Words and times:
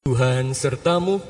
Tuhan 0.00 0.56
sertamu 0.56 1.20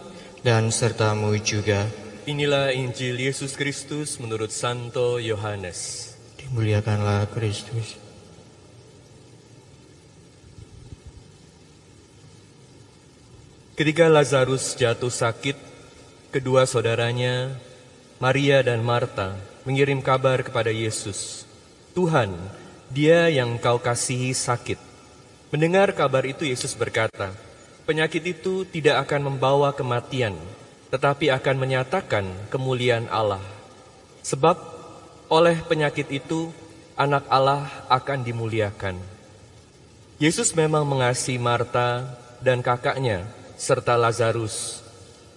dan 0.47 0.71
sertamu 0.71 1.35
juga. 1.43 1.91
Inilah 2.23 2.71
Injil 2.71 3.19
Yesus 3.19 3.59
Kristus 3.59 4.15
menurut 4.23 4.55
Santo 4.55 5.19
Yohanes. 5.19 6.15
Dimuliakanlah 6.39 7.27
Kristus. 7.35 7.99
Ketika 13.75 14.07
Lazarus 14.07 14.79
jatuh 14.79 15.11
sakit, 15.11 15.59
kedua 16.31 16.63
saudaranya, 16.63 17.59
Maria 18.23 18.63
dan 18.63 18.87
Marta, 18.87 19.35
mengirim 19.67 19.99
kabar 19.99 20.47
kepada 20.47 20.71
Yesus. 20.71 21.43
Tuhan, 21.91 22.39
dia 22.87 23.27
yang 23.35 23.59
kau 23.59 23.83
kasihi 23.83 24.31
sakit. 24.31 24.79
Mendengar 25.51 25.91
kabar 25.91 26.23
itu 26.23 26.47
Yesus 26.47 26.79
berkata, 26.79 27.50
penyakit 27.91 28.23
itu 28.23 28.63
tidak 28.71 29.03
akan 29.03 29.35
membawa 29.35 29.75
kematian, 29.75 30.39
tetapi 30.95 31.27
akan 31.35 31.59
menyatakan 31.59 32.23
kemuliaan 32.47 33.11
Allah. 33.11 33.43
Sebab 34.23 34.55
oleh 35.27 35.59
penyakit 35.67 36.07
itu 36.15 36.55
anak 36.95 37.27
Allah 37.27 37.67
akan 37.91 38.23
dimuliakan. 38.23 38.95
Yesus 40.23 40.55
memang 40.55 40.87
mengasihi 40.87 41.43
Marta 41.43 42.07
dan 42.39 42.63
kakaknya 42.63 43.27
serta 43.59 43.99
Lazarus. 43.99 44.87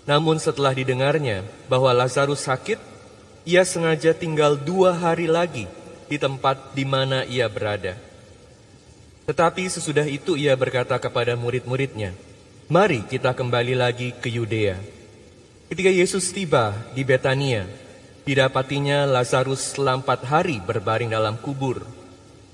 Namun 0.06 0.38
setelah 0.38 0.78
didengarnya 0.78 1.42
bahwa 1.66 1.90
Lazarus 1.90 2.46
sakit, 2.46 2.78
ia 3.50 3.66
sengaja 3.66 4.14
tinggal 4.14 4.62
dua 4.62 4.94
hari 4.94 5.26
lagi 5.26 5.66
di 6.06 6.22
tempat 6.22 6.78
di 6.78 6.86
mana 6.86 7.26
ia 7.26 7.50
berada. 7.50 7.98
Tetapi 9.26 9.66
sesudah 9.74 10.06
itu 10.06 10.38
ia 10.38 10.54
berkata 10.54 11.00
kepada 11.02 11.34
murid-muridnya, 11.40 12.14
Mari 12.72 13.04
kita 13.04 13.36
kembali 13.36 13.76
lagi 13.76 14.16
ke 14.16 14.32
Yudea. 14.32 14.80
Ketika 15.68 15.92
Yesus 15.92 16.32
tiba 16.32 16.72
di 16.96 17.04
Betania, 17.04 17.68
didapatinya 18.24 19.04
Lazarus 19.04 19.76
selama 19.76 20.00
empat 20.00 20.24
hari 20.24 20.64
berbaring 20.64 21.12
dalam 21.12 21.36
kubur. 21.36 21.84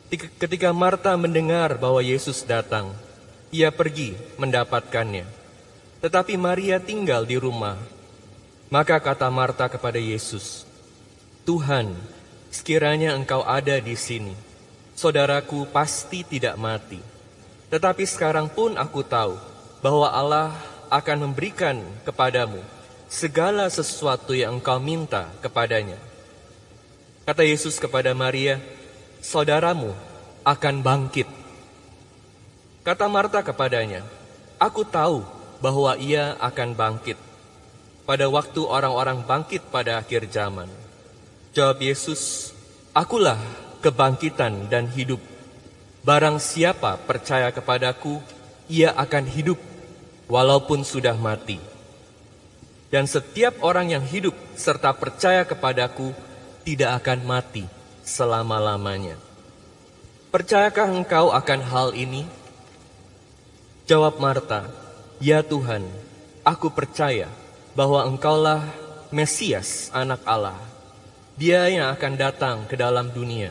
Ketika 0.10 0.74
Marta 0.74 1.14
mendengar 1.14 1.78
bahwa 1.78 2.02
Yesus 2.02 2.42
datang, 2.42 2.90
ia 3.54 3.70
pergi 3.70 4.18
mendapatkannya. 4.42 5.30
Tetapi 6.02 6.42
Maria 6.42 6.82
tinggal 6.82 7.30
di 7.30 7.38
rumah. 7.38 7.78
Maka 8.74 8.98
kata 8.98 9.30
Marta 9.30 9.70
kepada 9.70 10.02
Yesus, 10.02 10.66
Tuhan, 11.46 11.94
sekiranya 12.50 13.14
engkau 13.14 13.46
ada 13.46 13.78
di 13.78 13.94
sini, 13.94 14.34
saudaraku 14.98 15.70
pasti 15.70 16.26
tidak 16.26 16.58
mati. 16.58 16.98
Tetapi 17.70 18.02
sekarang 18.10 18.50
pun 18.50 18.74
aku 18.74 19.06
tahu 19.06 19.49
bahwa 19.80 20.12
Allah 20.12 20.52
akan 20.92 21.30
memberikan 21.30 21.80
kepadamu 22.04 22.60
segala 23.10 23.66
sesuatu 23.72 24.36
yang 24.36 24.60
engkau 24.60 24.78
minta 24.78 25.32
kepadanya. 25.40 25.98
Kata 27.24 27.46
Yesus 27.46 27.78
kepada 27.78 28.14
Maria, 28.18 28.58
saudaramu 29.22 29.94
akan 30.42 30.76
bangkit. 30.82 31.30
Kata 32.82 33.06
Marta 33.06 33.46
kepadanya, 33.46 34.02
aku 34.58 34.82
tahu 34.82 35.22
bahwa 35.62 35.94
ia 36.00 36.34
akan 36.42 36.74
bangkit 36.74 37.18
pada 38.10 38.26
waktu 38.26 38.66
orang-orang 38.66 39.22
bangkit 39.22 39.62
pada 39.70 40.02
akhir 40.02 40.26
zaman. 40.34 40.66
Jawab 41.54 41.78
Yesus, 41.86 42.50
akulah 42.98 43.38
kebangkitan 43.86 44.66
dan 44.66 44.90
hidup. 44.90 45.22
Barang 46.02 46.42
siapa 46.42 46.98
percaya 46.98 47.54
kepadaku, 47.54 48.18
ia 48.66 48.90
akan 48.98 49.30
hidup 49.30 49.60
walaupun 50.30 50.86
sudah 50.86 51.18
mati. 51.18 51.58
Dan 52.90 53.06
setiap 53.06 53.60
orang 53.66 53.94
yang 53.94 54.06
hidup 54.06 54.34
serta 54.54 54.94
percaya 54.94 55.44
kepadaku 55.46 56.14
tidak 56.64 57.02
akan 57.04 57.20
mati 57.26 57.66
selama-lamanya. 58.06 59.18
Percayakah 60.30 60.88
engkau 60.94 61.34
akan 61.34 61.62
hal 61.66 61.90
ini? 61.98 62.26
Jawab 63.90 64.22
Marta, 64.22 64.70
Ya 65.18 65.42
Tuhan, 65.42 65.86
aku 66.46 66.70
percaya 66.70 67.30
bahwa 67.74 68.06
engkaulah 68.06 68.62
Mesias 69.10 69.90
anak 69.90 70.22
Allah. 70.26 70.58
Dia 71.34 71.66
yang 71.74 71.90
akan 71.90 72.14
datang 72.14 72.58
ke 72.70 72.78
dalam 72.78 73.10
dunia. 73.10 73.50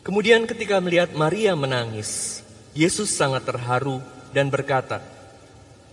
Kemudian 0.00 0.48
ketika 0.48 0.80
melihat 0.80 1.12
Maria 1.12 1.52
menangis, 1.52 2.40
Yesus 2.72 3.12
sangat 3.12 3.44
terharu 3.44 4.00
dan 4.32 4.48
berkata, 4.48 5.04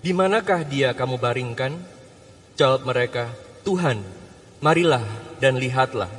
Di 0.03 0.11
manakah 0.11 0.67
dia 0.67 0.91
kamu 0.91 1.15
baringkan? 1.15 1.79
Jawab 2.59 2.83
mereka, 2.83 3.31
Tuhan, 3.63 4.03
marilah 4.59 5.07
dan 5.39 5.55
lihatlah. 5.55 6.11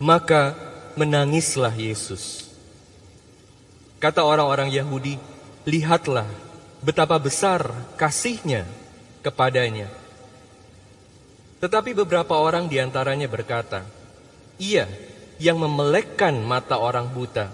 Maka 0.00 0.56
menangislah 0.96 1.76
Yesus. 1.76 2.48
Kata 4.00 4.24
orang-orang 4.24 4.72
Yahudi, 4.72 5.20
lihatlah 5.68 6.24
betapa 6.80 7.20
besar 7.20 7.68
kasihnya 8.00 8.64
kepadanya. 9.20 9.92
Tetapi 11.60 11.92
beberapa 11.92 12.40
orang 12.40 12.64
di 12.64 12.80
antaranya 12.80 13.28
berkata, 13.28 13.84
Ia 14.56 14.88
yang 15.36 15.60
memelekkan 15.60 16.32
mata 16.40 16.80
orang 16.80 17.12
buta, 17.12 17.52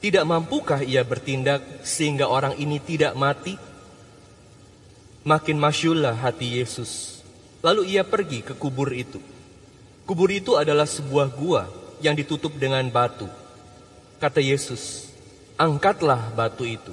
tidak 0.00 0.24
mampukah 0.24 0.80
ia 0.80 1.04
bertindak 1.04 1.84
sehingga 1.84 2.28
orang 2.32 2.56
ini 2.56 2.80
tidak 2.80 3.12
mati? 3.12 3.73
Makin 5.24 5.56
masyullah 5.56 6.12
hati 6.12 6.60
Yesus. 6.60 7.24
Lalu 7.64 7.96
ia 7.96 8.04
pergi 8.04 8.44
ke 8.44 8.52
kubur 8.52 8.92
itu. 8.92 9.16
Kubur 10.04 10.28
itu 10.28 10.60
adalah 10.60 10.84
sebuah 10.84 11.32
gua 11.32 11.64
yang 12.04 12.12
ditutup 12.12 12.52
dengan 12.60 12.84
batu. 12.92 13.24
Kata 14.20 14.44
Yesus, 14.44 15.08
angkatlah 15.56 16.28
batu 16.36 16.68
itu. 16.68 16.92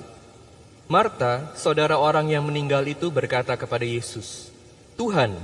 Marta, 0.87 1.51
saudara 1.59 1.99
orang 1.99 2.31
yang 2.31 2.47
meninggal 2.47 2.87
itu 2.87 3.11
berkata 3.11 3.51
kepada 3.59 3.83
Yesus, 3.83 4.47
Tuhan, 4.95 5.35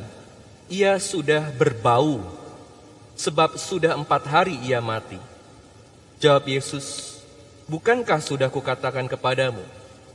ia 0.72 0.96
sudah 0.96 1.52
berbau, 1.56 2.24
sebab 3.20 3.60
sudah 3.60 4.00
empat 4.00 4.24
hari 4.32 4.56
ia 4.64 4.80
mati. 4.80 5.20
Jawab 6.24 6.48
Yesus, 6.48 7.20
bukankah 7.68 8.24
sudah 8.24 8.48
kukatakan 8.48 9.12
kepadamu, 9.12 9.64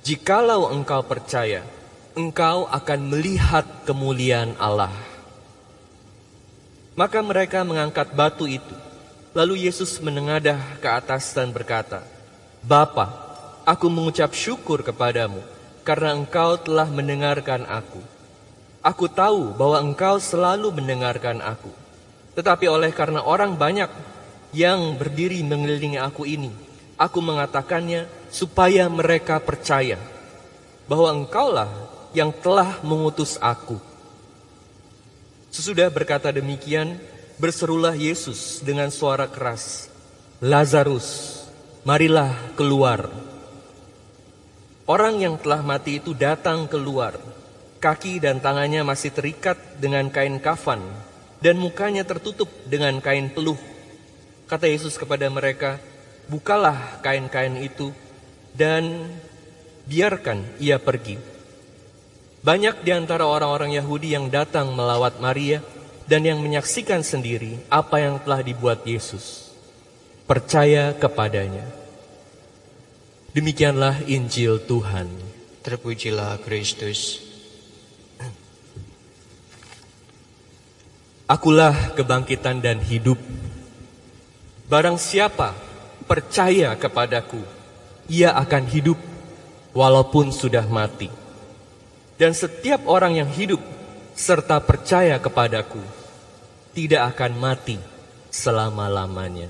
jikalau 0.01 0.73
engkau 0.73 1.05
percaya, 1.05 1.65
engkau 2.13 2.69
akan 2.69 3.01
melihat 3.09 3.65
kemuliaan 3.89 4.53
Allah. 4.61 4.93
Maka 6.93 7.25
mereka 7.25 7.65
mengangkat 7.65 8.13
batu 8.13 8.45
itu. 8.45 8.77
Lalu 9.33 9.65
Yesus 9.65 9.97
menengadah 10.05 10.77
ke 10.77 10.89
atas 10.93 11.33
dan 11.33 11.49
berkata, 11.57 12.05
Bapa, 12.61 13.09
aku 13.65 13.89
mengucap 13.89 14.37
syukur 14.37 14.85
kepadamu 14.85 15.41
karena 15.89 16.13
engkau 16.13 16.61
telah 16.61 16.85
mendengarkan 16.93 17.65
aku. 17.65 18.05
Aku 18.85 19.09
tahu 19.09 19.57
bahwa 19.57 19.81
engkau 19.81 20.21
selalu 20.21 20.69
mendengarkan 20.75 21.41
aku. 21.41 21.73
Tetapi 22.37 22.69
oleh 22.69 22.93
karena 22.93 23.25
orang 23.25 23.57
banyak 23.57 23.89
yang 24.53 25.01
berdiri 25.01 25.41
mengelilingi 25.41 25.97
aku 25.97 26.29
ini, 26.29 26.53
aku 27.01 27.25
mengatakannya 27.25 28.05
supaya 28.29 28.85
mereka 28.93 29.41
percaya 29.41 29.97
bahwa 30.85 31.09
engkaulah 31.09 31.71
yang 32.13 32.33
telah 32.33 32.81
mengutus 32.85 33.41
aku. 33.41 33.77
Sesudah 35.53 35.93
berkata 35.93 36.33
demikian, 36.33 36.97
berserulah 37.37 37.93
Yesus 37.93 38.65
dengan 38.65 38.89
suara 38.89 39.29
keras, 39.29 39.93
Lazarus, 40.41 41.43
marilah 41.85 42.33
keluar. 42.57 43.09
Orang 44.89 45.21
yang 45.21 45.37
telah 45.41 45.61
mati 45.61 46.01
itu 46.01 46.13
datang 46.17 46.69
keluar, 46.69 47.17
kaki 47.81 48.21
dan 48.21 48.41
tangannya 48.41 48.85
masih 48.85 49.13
terikat 49.13 49.59
dengan 49.81 50.09
kain 50.09 50.41
kafan, 50.41 50.81
dan 51.43 51.59
mukanya 51.59 52.07
tertutup 52.07 52.49
dengan 52.69 52.97
kain 53.03 53.33
peluh. 53.33 53.59
Kata 54.47 54.69
Yesus 54.69 55.01
kepada 55.01 55.29
mereka, 55.33 55.81
bukalah 56.29 57.01
kain-kain 57.01 57.57
itu, 57.61 57.91
dan 58.53 59.09
biarkan 59.89 60.45
ia 60.61 60.77
pergi. 60.77 61.32
Banyak 62.43 62.83
di 62.83 62.91
antara 62.91 63.23
orang-orang 63.23 63.79
Yahudi 63.79 64.19
yang 64.19 64.27
datang 64.27 64.75
melawat 64.75 65.23
Maria 65.23 65.63
dan 66.11 66.27
yang 66.27 66.43
menyaksikan 66.43 67.07
sendiri 67.07 67.63
apa 67.71 68.03
yang 68.03 68.19
telah 68.19 68.43
dibuat 68.43 68.83
Yesus. 68.83 69.55
Percaya 70.27 70.91
kepadanya. 70.99 71.63
Demikianlah 73.31 74.03
Injil 74.11 74.59
Tuhan. 74.59 75.07
Terpujilah 75.63 76.43
Kristus. 76.43 77.23
Akulah 81.31 81.95
kebangkitan 81.95 82.59
dan 82.59 82.83
hidup. 82.83 83.23
Barang 84.67 84.99
siapa 84.99 85.55
percaya 86.11 86.75
kepadaku, 86.75 87.39
ia 88.11 88.35
akan 88.35 88.67
hidup 88.67 88.99
walaupun 89.71 90.35
sudah 90.35 90.67
mati. 90.67 91.22
Dan 92.21 92.37
setiap 92.37 92.85
orang 92.87 93.19
yang 93.19 93.31
hidup 93.33 93.61
serta 94.13 94.61
percaya 94.61 95.17
kepadaku 95.19 95.81
tidak 96.77 97.17
akan 97.17 97.33
mati 97.41 97.77
selama-lamanya. 98.33 99.49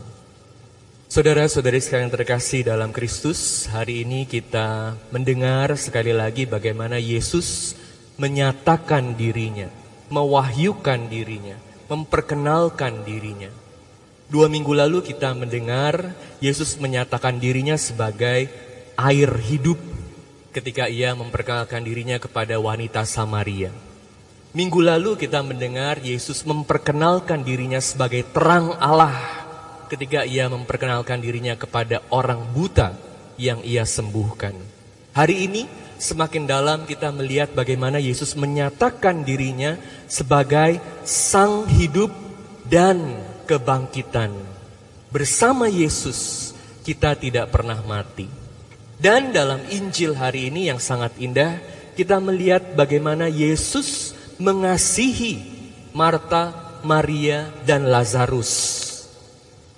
Saudara-saudari 1.13 1.77
sekalian 1.77 2.09
terkasih 2.09 2.65
dalam 2.65 2.89
Kristus, 2.89 3.69
hari 3.69 4.01
ini 4.01 4.25
kita 4.25 4.97
mendengar 5.13 5.77
sekali 5.77 6.09
lagi 6.09 6.49
bagaimana 6.49 6.97
Yesus 6.97 7.77
menyatakan 8.17 9.13
dirinya, 9.13 9.69
mewahyukan 10.09 11.13
dirinya, 11.13 11.61
memperkenalkan 11.93 13.05
dirinya. 13.05 13.53
Dua 14.33 14.49
minggu 14.49 14.73
lalu 14.73 15.05
kita 15.05 15.37
mendengar 15.37 16.17
Yesus 16.41 16.81
menyatakan 16.81 17.37
dirinya 17.37 17.77
sebagai 17.77 18.49
air 18.97 19.31
hidup 19.45 19.77
ketika 20.53 20.87
ia 20.87 21.17
memperkenalkan 21.17 21.81
dirinya 21.81 22.21
kepada 22.21 22.61
wanita 22.61 23.09
Samaria. 23.09 23.73
Minggu 24.53 24.85
lalu 24.85 25.17
kita 25.17 25.41
mendengar 25.41 25.97
Yesus 26.05 26.45
memperkenalkan 26.45 27.41
dirinya 27.41 27.81
sebagai 27.81 28.21
terang 28.37 28.77
Allah 28.77 29.17
ketika 29.89 30.29
ia 30.29 30.45
memperkenalkan 30.53 31.25
dirinya 31.25 31.57
kepada 31.57 32.05
orang 32.13 32.53
buta 32.53 32.93
yang 33.41 33.65
ia 33.65 33.89
sembuhkan. 33.89 34.53
Hari 35.17 35.49
ini 35.49 35.65
semakin 35.97 36.45
dalam 36.45 36.85
kita 36.85 37.09
melihat 37.17 37.57
bagaimana 37.57 37.97
Yesus 37.97 38.37
menyatakan 38.37 39.25
dirinya 39.25 39.81
sebagai 40.05 40.77
sang 41.09 41.65
hidup 41.73 42.13
dan 42.69 43.25
kebangkitan. 43.49 44.37
Bersama 45.09 45.65
Yesus 45.65 46.53
kita 46.85 47.17
tidak 47.17 47.49
pernah 47.49 47.81
mati. 47.85 48.42
Dan 49.03 49.35
dalam 49.35 49.59
Injil 49.67 50.15
hari 50.15 50.47
ini 50.47 50.71
yang 50.71 50.79
sangat 50.79 51.19
indah, 51.19 51.59
kita 51.99 52.23
melihat 52.23 52.79
bagaimana 52.79 53.27
Yesus 53.27 54.15
mengasihi 54.39 55.43
Marta, 55.91 56.79
Maria, 56.87 57.51
dan 57.67 57.91
Lazarus. 57.91 58.79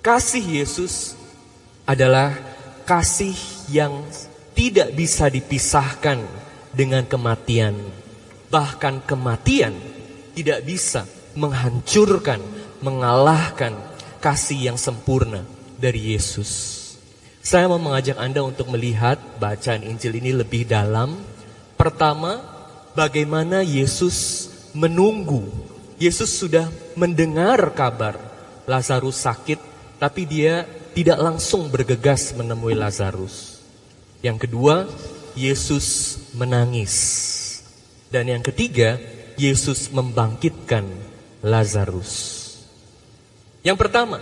Kasih 0.05 0.61
Yesus 0.61 1.17
adalah 1.89 2.37
kasih 2.85 3.33
yang 3.73 4.05
tidak 4.53 4.93
bisa 4.93 5.25
dipisahkan 5.25 6.21
dengan 6.69 7.01
kematian. 7.09 7.73
Bahkan 8.53 9.09
kematian 9.09 9.73
tidak 10.37 10.61
bisa 10.69 11.01
menghancurkan, 11.33 12.45
mengalahkan 12.77 13.73
kasih 14.21 14.69
yang 14.69 14.77
sempurna 14.77 15.41
dari 15.81 16.13
Yesus. 16.13 16.74
Saya 17.45 17.69
mau 17.69 17.77
mengajak 17.77 18.17
Anda 18.17 18.41
untuk 18.41 18.73
melihat 18.73 19.21
bacaan 19.37 19.85
Injil 19.85 20.17
ini 20.17 20.33
lebih 20.33 20.65
dalam. 20.65 21.13
Pertama, 21.77 22.41
bagaimana 22.97 23.61
Yesus 23.61 24.49
menunggu. 24.73 25.45
Yesus 26.01 26.33
sudah 26.33 26.65
mendengar 26.97 27.61
kabar 27.77 28.17
Lazarus 28.65 29.21
sakit 29.21 29.61
tapi 30.01 30.25
dia 30.25 30.65
tidak 30.97 31.21
langsung 31.21 31.69
bergegas 31.69 32.33
menemui 32.33 32.73
Lazarus. 32.73 33.61
Yang 34.25 34.49
kedua, 34.49 34.89
Yesus 35.37 36.17
menangis. 36.33 36.97
Dan 38.09 38.25
yang 38.25 38.41
ketiga, 38.41 38.97
Yesus 39.37 39.93
membangkitkan 39.93 40.89
Lazarus. 41.45 42.41
Yang 43.61 43.77
pertama, 43.85 44.17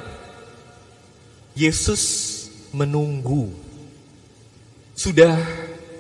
Yesus 1.55 2.32
menunggu. 2.73 3.53
Sudah 4.97 5.37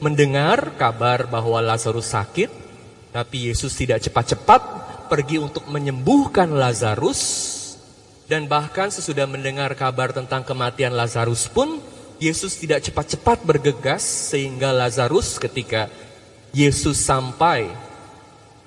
mendengar 0.01 0.75
kabar 0.75 1.29
bahwa 1.29 1.61
Lazarus 1.63 2.11
sakit, 2.11 2.49
tapi 3.13 3.53
Yesus 3.53 3.71
tidak 3.77 4.01
cepat-cepat 4.03 4.61
pergi 5.07 5.37
untuk 5.39 5.69
menyembuhkan 5.69 6.49
Lazarus 6.49 7.21
dan 8.25 8.49
bahkan 8.49 8.89
sesudah 8.89 9.29
mendengar 9.29 9.71
kabar 9.77 10.09
tentang 10.11 10.41
kematian 10.41 10.97
Lazarus 10.97 11.45
pun, 11.47 11.79
Yesus 12.17 12.57
tidak 12.57 12.81
cepat-cepat 12.83 13.45
bergegas 13.45 14.03
sehingga 14.03 14.73
Lazarus 14.73 15.37
ketika 15.37 15.87
Yesus 16.53 16.97
sampai 17.01 17.69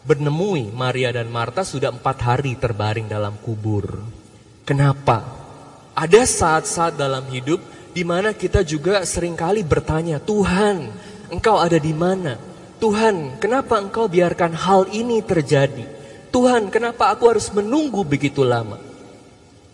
bernemui 0.07 0.71
Maria 0.71 1.11
dan 1.11 1.27
Marta 1.27 1.67
sudah 1.67 1.91
empat 1.91 2.19
hari 2.23 2.55
terbaring 2.55 3.11
dalam 3.11 3.35
kubur. 3.43 4.07
Kenapa? 4.63 5.27
Ada 5.97 6.23
saat-saat 6.29 6.95
dalam 6.95 7.27
hidup 7.33 7.59
di 7.97 8.05
mana 8.05 8.37
kita 8.37 8.61
juga 8.61 9.01
sering 9.09 9.33
kali 9.33 9.65
bertanya, 9.65 10.21
Tuhan, 10.21 10.93
Engkau 11.33 11.57
ada 11.57 11.81
di 11.81 11.97
mana? 11.97 12.37
Tuhan, 12.77 13.41
kenapa 13.41 13.81
Engkau 13.81 14.05
biarkan 14.05 14.53
hal 14.53 14.93
ini 14.93 15.25
terjadi? 15.25 15.89
Tuhan, 16.29 16.69
kenapa 16.69 17.09
aku 17.17 17.33
harus 17.33 17.49
menunggu 17.57 18.05
begitu 18.05 18.45
lama? 18.45 18.77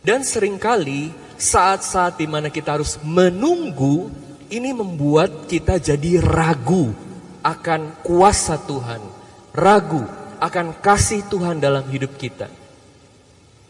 Dan 0.06 0.22
sering 0.22 0.54
kali 0.54 1.10
saat-saat 1.34 2.22
di 2.22 2.30
mana 2.30 2.46
kita 2.46 2.78
harus 2.78 2.94
menunggu, 3.02 4.06
ini 4.54 4.70
membuat 4.70 5.50
kita 5.50 5.82
jadi 5.82 6.22
ragu 6.22 6.94
akan 7.42 8.06
kuasa 8.06 8.54
Tuhan. 8.54 9.02
Ragu 9.50 10.06
akan 10.38 10.78
kasih 10.78 11.26
Tuhan 11.26 11.58
dalam 11.58 11.82
hidup 11.90 12.14
kita. 12.14 12.46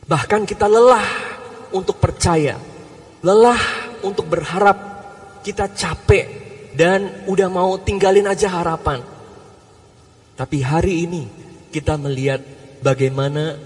Bahkan 0.04 0.44
kita 0.44 0.68
lelah 0.68 1.08
untuk 1.72 1.96
percaya. 1.96 2.60
Lelah 3.24 3.81
untuk 4.04 4.28
berharap. 4.28 4.90
Kita 5.42 5.66
capek 5.66 6.26
dan 6.78 7.26
udah 7.26 7.48
mau 7.50 7.74
tinggalin 7.82 8.30
aja 8.30 8.46
harapan. 8.46 9.02
Tapi 10.38 10.58
hari 10.62 11.06
ini 11.06 11.24
kita 11.74 11.98
melihat 11.98 12.38
bagaimana 12.78 13.58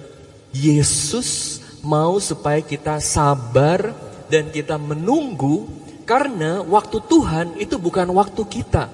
Yesus 0.57 1.61
mau 1.85 2.17
supaya 2.19 2.65
kita 2.65 2.99
sabar 2.99 3.93
dan 4.27 4.51
kita 4.51 4.81
menunggu 4.81 5.69
karena 6.09 6.63
waktu 6.63 6.99
Tuhan 7.07 7.47
itu 7.61 7.77
bukan 7.77 8.09
waktu 8.15 8.43
kita. 8.47 8.89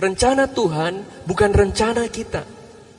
Rencana 0.00 0.48
Tuhan 0.48 1.24
bukan 1.28 1.50
rencana 1.52 2.08
kita. 2.08 2.42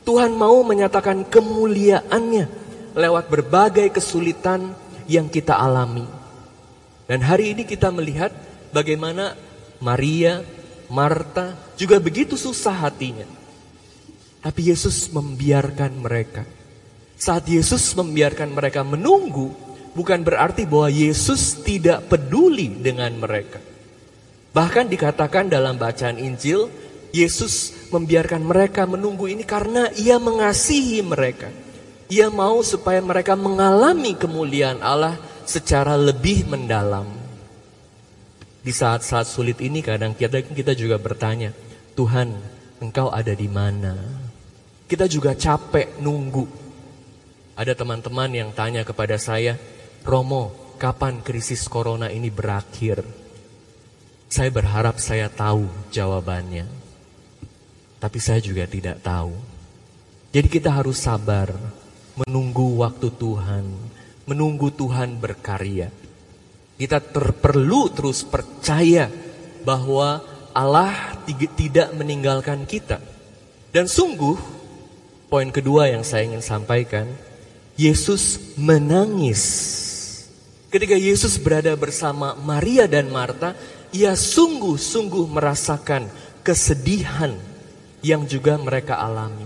Tuhan 0.01 0.33
mau 0.33 0.61
menyatakan 0.65 1.25
kemuliaannya 1.29 2.45
lewat 2.97 3.25
berbagai 3.31 4.01
kesulitan 4.01 4.73
yang 5.05 5.29
kita 5.29 5.55
alami. 5.55 6.20
Dan 7.11 7.19
hari 7.27 7.51
ini 7.51 7.67
kita 7.67 7.91
melihat 7.91 8.31
bagaimana 8.71 9.35
Maria, 9.83 10.39
Marta 10.87 11.59
juga 11.75 11.99
begitu 11.99 12.39
susah 12.39 12.87
hatinya. 12.87 13.27
Tapi 14.39 14.71
Yesus 14.71 15.11
membiarkan 15.11 15.91
mereka 15.99 16.47
saat 17.21 17.45
Yesus 17.45 17.93
membiarkan 17.93 18.49
mereka 18.49 18.81
menunggu, 18.81 19.53
bukan 19.93 20.25
berarti 20.25 20.65
bahwa 20.65 20.89
Yesus 20.89 21.61
tidak 21.61 22.09
peduli 22.09 22.73
dengan 22.81 23.13
mereka. 23.13 23.61
Bahkan 24.57 24.89
dikatakan 24.89 25.45
dalam 25.45 25.77
bacaan 25.77 26.17
Injil, 26.17 26.73
Yesus 27.13 27.85
membiarkan 27.93 28.41
mereka 28.41 28.89
menunggu 28.89 29.29
ini 29.29 29.45
karena 29.45 29.93
ia 29.93 30.17
mengasihi 30.17 31.05
mereka. 31.05 31.53
Ia 32.09 32.33
mau 32.33 32.65
supaya 32.65 32.97
mereka 33.05 33.37
mengalami 33.37 34.17
kemuliaan 34.17 34.81
Allah 34.81 35.21
secara 35.45 35.97
lebih 35.97 36.49
mendalam. 36.49 37.07
Di 38.61 38.69
saat-saat 38.69 39.25
sulit 39.25 39.57
ini 39.61 39.81
kadang 39.81 40.13
kita, 40.13 40.45
kita 40.45 40.77
juga 40.77 41.01
bertanya, 41.01 41.49
Tuhan 41.97 42.37
engkau 42.77 43.09
ada 43.09 43.33
di 43.33 43.49
mana? 43.49 43.97
Kita 44.85 45.09
juga 45.09 45.33
capek 45.33 45.97
nunggu. 45.97 46.45
Ada 47.57 47.73
teman-teman 47.73 48.29
yang 48.33 48.49
tanya 48.53 48.85
kepada 48.85 49.17
saya, 49.17 49.57
Romo, 50.05 50.75
kapan 50.81 51.21
krisis 51.21 51.65
corona 51.69 52.09
ini 52.09 52.29
berakhir? 52.29 53.01
Saya 54.31 54.49
berharap 54.49 54.97
saya 54.97 55.29
tahu 55.29 55.69
jawabannya. 55.93 56.65
Tapi 58.01 58.17
saya 58.17 58.41
juga 58.41 58.65
tidak 58.65 59.03
tahu. 59.05 59.35
Jadi 60.31 60.47
kita 60.47 60.71
harus 60.71 60.97
sabar, 60.97 61.51
menunggu 62.15 62.81
waktu 62.81 63.11
Tuhan, 63.11 63.65
menunggu 64.31 64.71
Tuhan 64.71 65.19
berkarya. 65.19 65.91
Kita 66.79 67.03
terperlu 67.03 67.91
terus 67.91 68.23
percaya 68.23 69.11
bahwa 69.67 70.23
Allah 70.55 71.19
tidak 71.59 71.91
meninggalkan 71.93 72.63
kita. 72.63 73.03
Dan 73.75 73.91
sungguh, 73.91 74.35
poin 75.27 75.51
kedua 75.51 75.91
yang 75.91 76.01
saya 76.07 76.27
ingin 76.27 76.43
sampaikan, 76.43 77.07
Yesus 77.75 78.55
menangis. 78.55 79.43
Ketika 80.71 80.95
Yesus 80.95 81.35
berada 81.35 81.75
bersama 81.75 82.35
Maria 82.39 82.87
dan 82.87 83.11
Marta, 83.11 83.55
ia 83.91 84.15
sungguh-sungguh 84.15 85.27
merasakan 85.27 86.07
kesedihan 86.41 87.35
yang 88.01 88.23
juga 88.25 88.57
mereka 88.57 88.97
alami. 88.97 89.45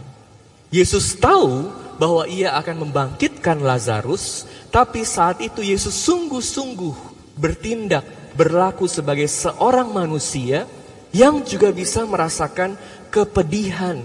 Yesus 0.74 1.18
tahu 1.18 1.70
bahwa 1.96 2.28
ia 2.28 2.56
akan 2.60 2.88
membangkitkan 2.88 3.60
Lazarus, 3.64 4.48
tapi 4.72 5.08
saat 5.08 5.40
itu 5.40 5.64
Yesus 5.64 5.96
sungguh-sungguh 6.04 6.96
bertindak, 7.40 8.04
berlaku 8.36 8.88
sebagai 8.88 9.28
seorang 9.32 9.92
manusia 9.96 10.68
yang 11.16 11.40
juga 11.48 11.72
bisa 11.72 12.04
merasakan 12.04 12.76
kepedihan, 13.08 14.04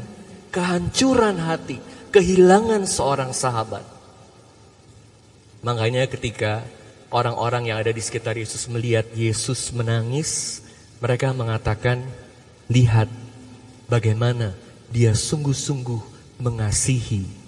kehancuran 0.54 1.42
hati, 1.42 1.82
kehilangan 2.14 2.86
seorang 2.86 3.34
sahabat. 3.34 3.82
Makanya 5.66 6.06
ketika 6.06 6.62
orang-orang 7.10 7.74
yang 7.74 7.78
ada 7.82 7.90
di 7.90 7.98
sekitar 7.98 8.38
Yesus 8.38 8.70
melihat 8.70 9.04
Yesus 9.18 9.74
menangis, 9.74 10.62
mereka 11.02 11.34
mengatakan, 11.34 12.06
"Lihat 12.70 13.10
bagaimana 13.90 14.54
dia 14.94 15.10
sungguh-sungguh 15.10 15.98
mengasihi 16.38 17.39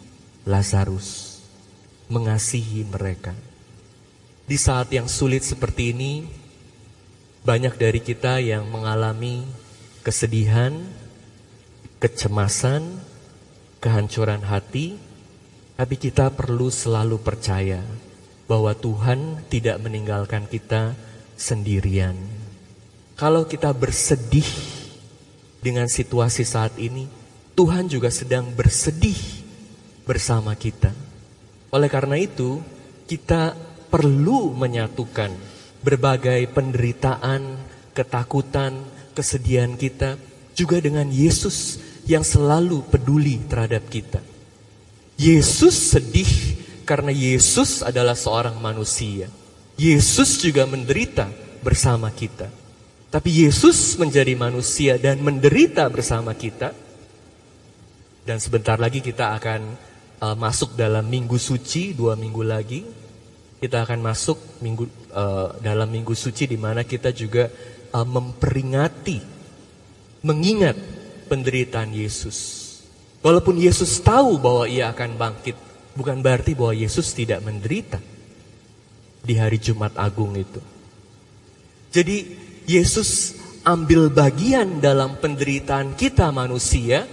Lazarus, 0.46 1.40
mengasihi 2.10 2.86
mereka." 2.86 3.34
Di 4.46 4.58
saat 4.58 4.90
yang 4.90 5.06
sulit 5.06 5.46
seperti 5.46 5.94
ini, 5.94 6.26
banyak 7.42 7.74
dari 7.74 7.98
kita 7.98 8.38
yang 8.38 8.66
mengalami 8.70 9.42
kesedihan, 10.06 10.74
kecemasan, 11.98 13.02
kehancuran 13.82 14.42
hati, 14.46 14.98
tapi 15.74 15.98
kita 15.98 16.30
perlu 16.30 16.70
selalu 16.70 17.18
percaya 17.18 17.82
bahwa 18.46 18.74
Tuhan 18.78 19.42
tidak 19.50 19.82
meninggalkan 19.82 20.46
kita 20.46 20.94
sendirian. 21.34 22.14
Kalau 23.18 23.46
kita 23.46 23.74
bersedih 23.74 24.46
dengan 25.58 25.90
situasi 25.90 26.46
saat 26.46 26.74
ini, 26.78 27.06
Tuhan 27.58 27.90
juga 27.90 28.10
sedang 28.10 28.50
bersedih 28.54 29.41
bersama 30.02 30.54
kita. 30.54 30.90
Oleh 31.72 31.88
karena 31.88 32.18
itu, 32.18 32.60
kita 33.06 33.56
perlu 33.92 34.56
menyatukan 34.56 35.32
berbagai 35.82 36.48
penderitaan, 36.54 37.58
ketakutan, 37.92 38.80
kesedihan 39.12 39.76
kita 39.76 40.16
juga 40.56 40.80
dengan 40.80 41.08
Yesus 41.10 41.80
yang 42.08 42.24
selalu 42.24 42.82
peduli 42.88 43.42
terhadap 43.46 43.84
kita. 43.88 44.20
Yesus 45.20 45.92
sedih 45.92 46.30
karena 46.82 47.12
Yesus 47.12 47.84
adalah 47.84 48.16
seorang 48.16 48.58
manusia. 48.58 49.28
Yesus 49.78 50.40
juga 50.40 50.66
menderita 50.66 51.30
bersama 51.62 52.10
kita. 52.10 52.50
Tapi 53.12 53.44
Yesus 53.44 54.00
menjadi 54.00 54.32
manusia 54.34 54.96
dan 54.96 55.20
menderita 55.20 55.84
bersama 55.92 56.32
kita. 56.32 56.72
Dan 58.22 58.38
sebentar 58.40 58.78
lagi 58.78 59.02
kita 59.02 59.36
akan 59.36 59.91
uh, 60.22 60.36
masuk 60.38 60.78
dalam 60.78 61.02
minggu 61.02 61.34
suci, 61.34 61.92
dua 61.92 62.14
minggu 62.14 62.42
lagi. 62.46 62.86
Kita 63.58 63.82
akan 63.86 63.98
masuk 64.02 64.62
minggu 64.62 64.86
uh, 65.14 65.54
dalam 65.58 65.90
minggu 65.90 66.14
suci 66.14 66.46
di 66.50 66.58
mana 66.58 66.86
kita 66.86 67.10
juga 67.10 67.50
uh, 67.94 68.06
memperingati, 68.06 69.18
mengingat 70.22 70.78
penderitaan 71.26 71.90
Yesus. 71.90 72.62
Walaupun 73.22 73.58
Yesus 73.58 74.02
tahu 74.02 74.38
bahwa 74.38 74.66
ia 74.66 74.90
akan 74.90 75.14
bangkit, 75.14 75.54
bukan 75.94 76.18
berarti 76.18 76.58
bahwa 76.58 76.74
Yesus 76.74 77.14
tidak 77.14 77.38
menderita 77.46 78.02
di 79.22 79.38
hari 79.38 79.62
Jumat 79.62 79.94
Agung 79.94 80.34
itu. 80.34 80.58
Jadi 81.94 82.34
Yesus 82.66 83.38
ambil 83.62 84.10
bagian 84.10 84.82
dalam 84.82 85.22
penderitaan 85.22 85.94
kita 85.94 86.34
manusia 86.34 87.06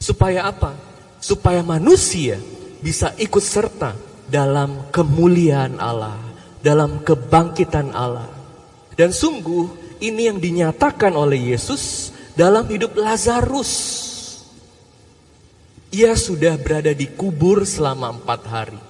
supaya 0.00 0.48
apa? 0.48 0.87
Supaya 1.18 1.66
manusia 1.66 2.38
bisa 2.78 3.10
ikut 3.18 3.42
serta 3.42 3.94
dalam 4.30 4.92
kemuliaan 4.94 5.80
Allah, 5.82 6.18
dalam 6.62 7.02
kebangkitan 7.02 7.90
Allah. 7.90 8.30
Dan 8.94 9.10
sungguh 9.10 9.98
ini 9.98 10.30
yang 10.30 10.38
dinyatakan 10.38 11.14
oleh 11.14 11.54
Yesus 11.54 12.14
dalam 12.38 12.66
hidup 12.70 12.94
Lazarus. 12.94 13.72
Ia 15.88 16.12
sudah 16.14 16.54
berada 16.60 16.92
di 16.92 17.08
kubur 17.08 17.64
selama 17.64 18.12
empat 18.12 18.40
hari. 18.44 18.80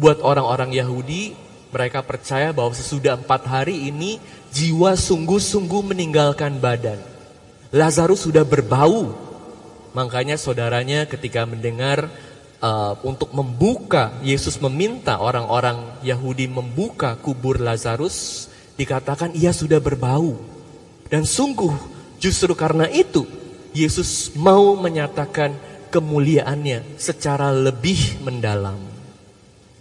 Buat 0.00 0.24
orang-orang 0.24 0.72
Yahudi, 0.72 1.36
mereka 1.70 2.02
percaya 2.02 2.50
bahwa 2.50 2.74
sesudah 2.74 3.14
empat 3.14 3.46
hari 3.46 3.92
ini 3.92 4.18
jiwa 4.50 4.98
sungguh-sungguh 4.98 5.92
meninggalkan 5.94 6.58
badan. 6.58 6.98
Lazarus 7.70 8.26
sudah 8.26 8.42
berbau. 8.42 9.29
Makanya 9.90 10.38
saudaranya 10.38 11.06
ketika 11.10 11.42
mendengar 11.42 12.06
uh, 12.62 12.94
untuk 13.02 13.34
membuka, 13.34 14.14
Yesus 14.22 14.62
meminta 14.62 15.18
orang-orang 15.18 15.98
Yahudi 16.06 16.46
membuka 16.46 17.18
kubur 17.18 17.58
Lazarus, 17.58 18.46
dikatakan 18.78 19.34
ia 19.34 19.50
sudah 19.50 19.82
berbau. 19.82 20.38
Dan 21.10 21.26
sungguh 21.26 21.74
justru 22.22 22.54
karena 22.54 22.86
itu 22.86 23.26
Yesus 23.74 24.30
mau 24.38 24.78
menyatakan 24.78 25.58
kemuliaannya 25.90 26.94
secara 26.94 27.50
lebih 27.50 28.22
mendalam. 28.22 28.78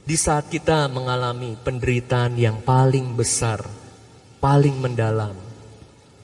Di 0.10 0.18
saat 0.18 0.50
kita 0.50 0.90
mengalami 0.90 1.54
penderitaan 1.54 2.34
yang 2.34 2.66
paling 2.66 3.14
besar, 3.14 3.62
paling 4.42 4.74
mendalam, 4.74 5.38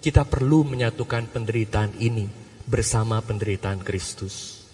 kita 0.01 0.25
perlu 0.25 0.65
menyatukan 0.65 1.30
penderitaan 1.30 1.94
ini 2.01 2.45
bersama 2.66 3.22
penderitaan 3.22 3.82
Kristus. 3.82 4.66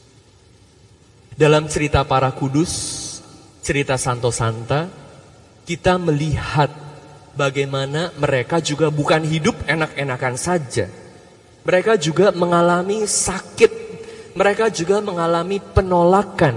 Dalam 1.35 1.67
cerita 1.71 2.03
para 2.03 2.31
kudus, 2.31 2.71
cerita 3.63 3.95
Santo 3.95 4.31
Santa, 4.31 4.87
kita 5.63 5.95
melihat 5.95 6.71
bagaimana 7.37 8.11
mereka 8.19 8.59
juga 8.59 8.91
bukan 8.91 9.23
hidup 9.23 9.55
enak-enakan 9.67 10.35
saja. 10.35 10.91
Mereka 11.61 11.95
juga 12.01 12.33
mengalami 12.33 13.05
sakit 13.05 13.81
mereka 14.31 14.71
juga 14.71 15.03
mengalami 15.03 15.59
penolakan. 15.59 16.55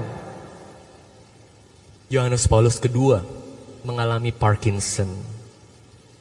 Yohanes 2.07 2.47
Paulus 2.47 2.79
II 2.79 3.19
mengalami 3.83 4.31
Parkinson. 4.31 5.11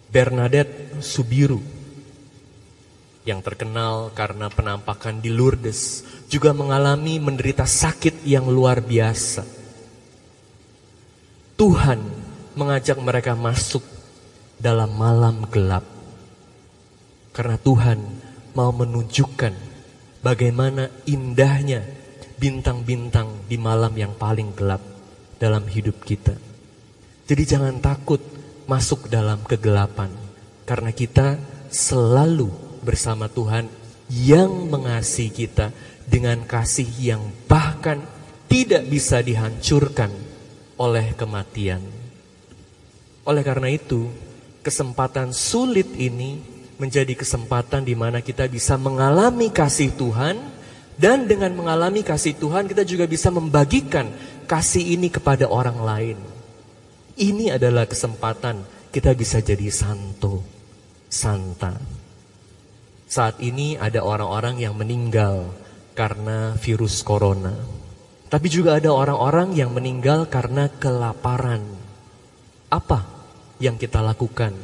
Bernadette 0.09 1.01
Subiru 1.01 1.61
yang 3.23 3.39
terkenal 3.39 4.11
karena 4.11 4.51
penampakan 4.51 5.23
di 5.23 5.31
Lourdes 5.31 6.03
juga 6.27 6.51
mengalami 6.51 7.23
menderita 7.23 7.63
sakit 7.63 8.27
yang 8.27 8.51
luar 8.51 8.83
biasa. 8.83 9.43
Tuhan 11.55 11.99
mengajak 12.59 12.99
mereka 12.99 13.33
masuk 13.39 13.83
dalam 14.59 14.91
malam 14.95 15.47
gelap. 15.47 15.87
Karena 17.33 17.57
Tuhan 17.57 17.99
mau 18.53 18.69
menunjukkan 18.69 19.53
bagaimana 20.21 20.91
indahnya 21.09 21.81
bintang-bintang 22.37 23.47
di 23.47 23.55
malam 23.57 23.95
yang 23.95 24.13
paling 24.19 24.51
gelap 24.53 24.83
dalam 25.39 25.65
hidup 25.65 26.03
kita. 26.03 26.35
Jadi 27.23 27.43
jangan 27.47 27.79
takut 27.79 28.19
masuk 28.67 29.07
dalam 29.07 29.43
kegelapan 29.47 30.11
karena 30.63 30.91
kita 30.91 31.39
selalu 31.71 32.62
bersama 32.83 33.31
Tuhan 33.31 33.65
yang 34.11 34.67
mengasihi 34.67 35.31
kita 35.31 35.71
dengan 36.03 36.43
kasih 36.43 36.87
yang 36.99 37.23
bahkan 37.47 38.03
tidak 38.51 38.85
bisa 38.85 39.23
dihancurkan 39.23 40.11
oleh 40.77 41.15
kematian. 41.17 41.81
Oleh 43.23 43.41
karena 43.41 43.71
itu, 43.71 44.11
kesempatan 44.61 45.31
sulit 45.31 45.89
ini 45.95 46.37
menjadi 46.77 47.15
kesempatan 47.15 47.87
di 47.87 47.95
mana 47.95 48.19
kita 48.19 48.45
bisa 48.51 48.75
mengalami 48.75 49.47
kasih 49.47 49.95
Tuhan 49.95 50.35
dan 50.99 51.25
dengan 51.25 51.55
mengalami 51.55 52.03
kasih 52.05 52.37
Tuhan 52.37 52.69
kita 52.69 52.83
juga 52.85 53.07
bisa 53.07 53.31
membagikan 53.33 54.11
kasih 54.45 54.99
ini 54.99 55.07
kepada 55.07 55.47
orang 55.47 55.79
lain. 55.79 56.19
Ini 57.13 57.55
adalah 57.55 57.85
kesempatan 57.85 58.61
kita 58.89 59.13
bisa 59.13 59.41
jadi 59.41 59.69
santo, 59.69 60.41
santa. 61.09 62.02
Saat 63.13 63.37
ini 63.45 63.77
ada 63.77 64.01
orang-orang 64.01 64.57
yang 64.57 64.73
meninggal 64.73 65.53
karena 65.93 66.57
virus 66.57 67.05
corona. 67.05 67.53
Tapi 68.25 68.49
juga 68.49 68.81
ada 68.81 68.89
orang-orang 68.89 69.53
yang 69.53 69.69
meninggal 69.69 70.25
karena 70.25 70.65
kelaparan. 70.81 71.61
Apa 72.73 73.05
yang 73.61 73.77
kita 73.77 74.01
lakukan 74.01 74.57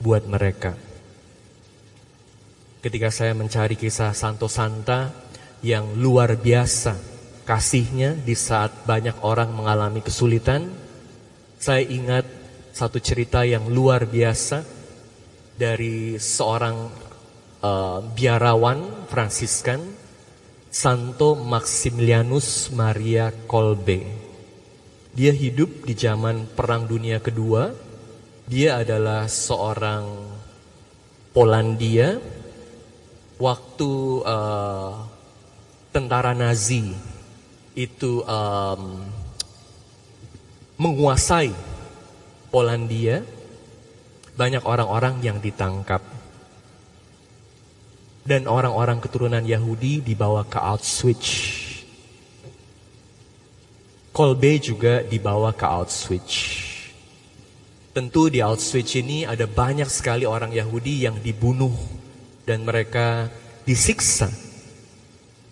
buat 0.00 0.24
mereka? 0.24 0.72
ketika 2.82 3.14
saya 3.14 3.30
mencari 3.32 3.78
kisah 3.78 4.10
Santo 4.10 4.50
Santa 4.50 5.14
yang 5.62 5.94
luar 5.94 6.34
biasa 6.34 6.98
kasihnya 7.46 8.18
di 8.18 8.34
saat 8.34 8.82
banyak 8.82 9.22
orang 9.22 9.54
mengalami 9.54 10.02
kesulitan. 10.02 10.66
Saya 11.62 11.86
ingat 11.86 12.26
satu 12.74 12.98
cerita 12.98 13.46
yang 13.46 13.70
luar 13.70 14.02
biasa 14.02 14.66
dari 15.54 16.18
seorang 16.18 17.01
uh, 17.62 18.02
biarawan 18.12 19.06
Fransiskan, 19.08 19.80
Santo 20.68 21.38
Maximilianus 21.38 22.74
Maria 22.74 23.30
Kolbe. 23.46 24.02
Dia 25.12 25.32
hidup 25.32 25.86
di 25.86 25.94
zaman 25.94 26.50
Perang 26.52 26.88
Dunia 26.90 27.22
Kedua. 27.22 27.70
Dia 28.48 28.82
adalah 28.82 29.30
seorang 29.30 30.04
Polandia 31.32 32.20
waktu 33.40 33.92
uh, 34.20 34.92
tentara 35.88 36.36
Nazi 36.36 36.92
itu 37.72 38.20
um, 38.24 39.00
menguasai 40.76 41.52
Polandia, 42.52 43.24
banyak 44.36 44.60
orang-orang 44.60 45.24
yang 45.24 45.40
ditangkap. 45.40 46.04
Dan 48.22 48.46
orang-orang 48.46 49.02
keturunan 49.02 49.42
Yahudi 49.42 49.98
dibawa 49.98 50.46
ke 50.46 50.54
Auschwitz. 50.54 51.30
Kolbe 54.14 54.62
juga 54.62 55.02
dibawa 55.02 55.50
ke 55.50 55.66
Auschwitz. 55.66 56.34
Tentu 57.90 58.30
di 58.30 58.38
Auschwitz 58.38 58.94
ini 58.94 59.26
ada 59.26 59.50
banyak 59.50 59.90
sekali 59.90 60.22
orang 60.22 60.54
Yahudi 60.54 61.02
yang 61.02 61.18
dibunuh 61.18 61.74
dan 62.46 62.62
mereka 62.62 63.26
disiksa. 63.66 64.30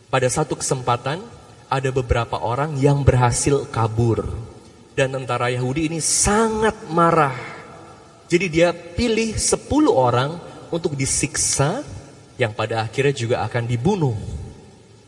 Pada 0.06 0.30
satu 0.30 0.54
kesempatan 0.54 1.22
ada 1.70 1.90
beberapa 1.94 2.38
orang 2.38 2.78
yang 2.78 3.02
berhasil 3.02 3.66
kabur. 3.70 4.26
Dan 4.94 5.14
tentara 5.14 5.50
Yahudi 5.50 5.90
ini 5.90 5.98
sangat 6.02 6.74
marah. 6.90 7.34
Jadi 8.30 8.46
dia 8.46 8.70
pilih 8.70 9.34
10 9.34 9.90
orang 9.90 10.38
untuk 10.70 10.94
disiksa 10.94 11.82
yang 12.40 12.56
pada 12.56 12.88
akhirnya 12.88 13.12
juga 13.12 13.36
akan 13.44 13.68
dibunuh. 13.68 14.16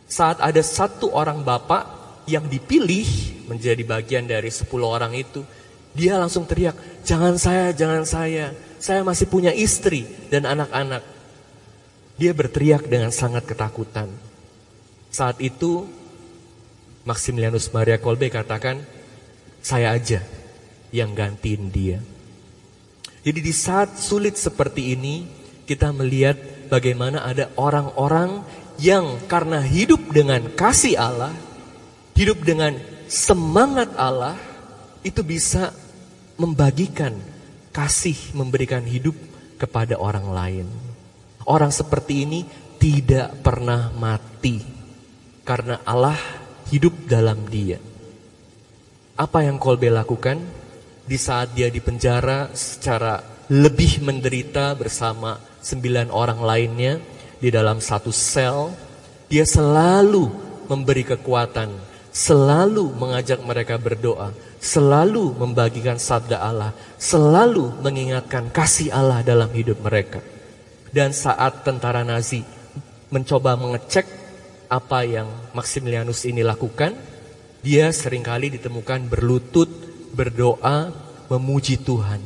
Saat 0.05 0.45
ada 0.45 0.61
satu 0.61 1.17
orang 1.17 1.41
bapak 1.41 1.89
yang 2.29 2.45
dipilih 2.45 3.09
menjadi 3.49 3.81
bagian 3.89 4.29
dari 4.29 4.53
10 4.53 4.69
orang 4.85 5.17
itu, 5.17 5.41
dia 5.97 6.21
langsung 6.21 6.45
teriak, 6.45 6.77
jangan 7.09 7.41
saya, 7.41 7.73
jangan 7.73 8.05
saya, 8.05 8.53
saya 8.77 9.01
masih 9.01 9.33
punya 9.33 9.49
istri 9.57 10.05
dan 10.29 10.45
anak-anak. 10.45 11.01
Dia 12.21 12.37
berteriak 12.37 12.85
dengan 12.85 13.09
sangat 13.09 13.49
ketakutan. 13.49 14.13
Saat 15.09 15.41
itu, 15.41 15.89
Maximilianus 17.09 17.73
Maria 17.73 17.97
Kolbe 17.97 18.29
katakan, 18.29 18.85
saya 19.65 19.97
aja 19.97 20.21
yang 20.93 21.17
gantiin 21.17 21.73
dia. 21.73 21.99
Jadi 23.25 23.41
di 23.41 23.55
saat 23.57 23.97
sulit 23.97 24.37
seperti 24.37 24.93
ini, 24.93 25.25
kita 25.65 25.89
melihat 25.97 26.37
bagaimana 26.73 27.29
ada 27.29 27.53
orang-orang 27.61 28.41
yang 28.81 29.21
karena 29.29 29.61
hidup 29.61 30.09
dengan 30.09 30.49
kasih 30.57 30.97
Allah, 30.97 31.37
hidup 32.17 32.41
dengan 32.41 32.73
semangat 33.13 33.93
Allah 34.01 34.41
itu 35.05 35.21
bisa 35.21 35.77
membagikan 36.41 37.13
kasih, 37.77 38.17
memberikan 38.33 38.81
hidup 38.89 39.13
kepada 39.61 40.01
orang 40.01 40.33
lain. 40.33 40.67
Orang 41.45 41.69
seperti 41.69 42.25
ini 42.25 42.41
tidak 42.81 43.45
pernah 43.45 43.93
mati 43.93 44.65
karena 45.45 45.85
Allah 45.85 46.17
hidup 46.73 47.05
dalam 47.05 47.45
dia. 47.53 47.77
Apa 49.13 49.45
yang 49.45 49.61
Kolbe 49.61 49.93
lakukan 49.93 50.41
di 51.05 51.19
saat 51.21 51.53
dia 51.53 51.69
dipenjara 51.69 52.49
secara 52.57 53.21
lebih 53.53 54.01
menderita 54.01 54.73
bersama 54.73 55.52
sembilan 55.63 56.11
orang 56.11 56.43
lainnya 56.43 56.99
di 57.39 57.49
dalam 57.49 57.79
satu 57.79 58.11
sel, 58.11 58.75
dia 59.31 59.47
selalu 59.47 60.29
memberi 60.69 61.07
kekuatan 61.07 61.93
selalu 62.13 62.93
mengajak 62.93 63.41
mereka 63.41 63.81
berdoa, 63.81 64.37
selalu 64.61 65.33
membagikan 65.33 65.97
sabda 65.97 66.45
Allah, 66.45 66.77
selalu 67.01 67.73
mengingatkan 67.81 68.53
kasih 68.53 68.93
Allah 68.93 69.25
dalam 69.25 69.49
hidup 69.51 69.81
mereka. 69.81 70.21
Dan 70.93 71.17
saat 71.17 71.65
tentara 71.65 72.05
Nazi 72.05 72.45
mencoba 73.09 73.57
mengecek 73.57 74.05
apa 74.69 75.09
yang 75.09 75.27
Maximilianus 75.57 76.29
ini 76.29 76.45
lakukan, 76.45 76.93
dia 77.65 77.89
sering 77.97 78.21
kali 78.21 78.53
ditemukan 78.61 79.09
berlutut, 79.09 79.73
berdoa, 80.13 80.93
memuji 81.33 81.81
Tuhan. 81.81 82.21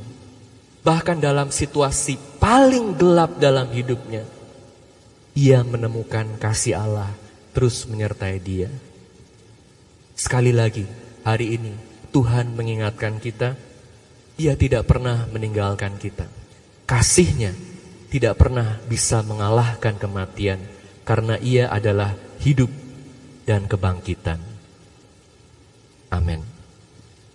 Bahkan 0.83 1.22
dalam 1.22 1.55
situasi 1.55 2.18
paling 2.46 2.94
gelap 2.94 3.42
dalam 3.42 3.66
hidupnya, 3.74 4.22
ia 5.35 5.66
menemukan 5.66 6.38
kasih 6.38 6.78
Allah 6.78 7.11
terus 7.50 7.90
menyertai 7.90 8.38
dia. 8.38 8.70
Sekali 10.14 10.54
lagi, 10.54 10.87
hari 11.26 11.59
ini 11.59 11.74
Tuhan 12.14 12.54
mengingatkan 12.54 13.18
kita, 13.18 13.59
Ia 14.38 14.54
tidak 14.54 14.87
pernah 14.87 15.26
meninggalkan 15.35 15.98
kita. 15.98 16.30
Kasihnya 16.87 17.50
tidak 18.14 18.38
pernah 18.38 18.78
bisa 18.87 19.26
mengalahkan 19.26 19.98
kematian, 19.98 20.62
karena 21.02 21.42
Ia 21.42 21.66
adalah 21.66 22.14
hidup 22.38 22.70
dan 23.42 23.66
kebangkitan. 23.66 24.38
Amin. 26.14 26.56